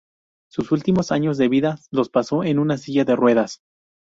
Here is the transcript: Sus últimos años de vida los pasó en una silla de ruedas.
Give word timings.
Sus 0.49 0.71
últimos 0.71 1.11
años 1.11 1.37
de 1.37 1.47
vida 1.47 1.77
los 1.91 2.09
pasó 2.09 2.43
en 2.43 2.57
una 2.57 2.79
silla 2.79 3.05
de 3.05 3.15
ruedas. 3.15 3.61